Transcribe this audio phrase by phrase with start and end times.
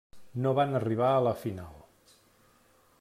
[0.45, 2.17] No van arribar a la final.